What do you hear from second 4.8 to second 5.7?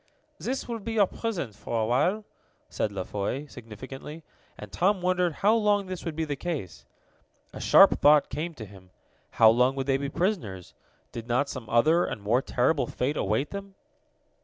wondered how